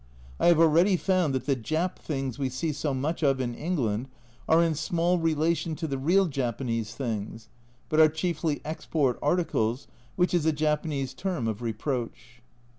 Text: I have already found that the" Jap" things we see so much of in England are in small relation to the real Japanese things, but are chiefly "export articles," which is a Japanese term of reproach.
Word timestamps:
I 0.39 0.47
have 0.47 0.59
already 0.59 0.97
found 0.97 1.35
that 1.35 1.45
the" 1.45 1.55
Jap" 1.71 1.97
things 1.99 2.39
we 2.39 2.49
see 2.49 2.71
so 2.71 2.91
much 2.91 3.21
of 3.21 3.39
in 3.39 3.53
England 3.53 4.07
are 4.49 4.63
in 4.63 4.73
small 4.73 5.19
relation 5.19 5.75
to 5.75 5.85
the 5.85 5.99
real 5.99 6.25
Japanese 6.25 6.95
things, 6.95 7.49
but 7.87 7.99
are 7.99 8.09
chiefly 8.09 8.61
"export 8.65 9.19
articles," 9.21 9.85
which 10.15 10.33
is 10.33 10.47
a 10.47 10.51
Japanese 10.53 11.13
term 11.13 11.47
of 11.47 11.61
reproach. 11.61 12.41